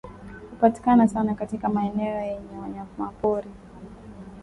[0.51, 3.49] Hupatikana sana katika maeneo yenye wanyamapori